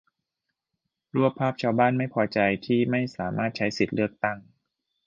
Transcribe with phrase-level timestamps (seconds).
[1.15, 4.37] รวบภาพชาวบ้านไม่พอใจที่ไม่สามารถใช้สิทธิเลือกตั้ง